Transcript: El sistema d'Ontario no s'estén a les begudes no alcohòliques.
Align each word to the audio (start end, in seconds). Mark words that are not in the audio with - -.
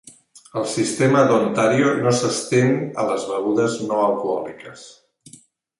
El 0.61 0.63
sistema 0.75 1.21
d'Ontario 1.31 1.91
no 2.07 2.15
s'estén 2.21 2.75
a 3.03 3.07
les 3.13 3.29
begudes 3.35 3.79
no 3.91 4.05
alcohòliques. 4.09 4.93